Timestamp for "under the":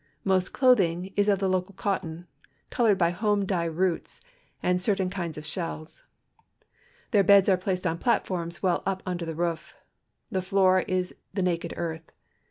9.05-9.35